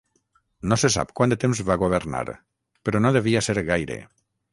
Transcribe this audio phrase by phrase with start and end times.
[0.71, 2.23] No se sap quant de temps va governar,
[2.89, 3.99] però no devia ser gaire.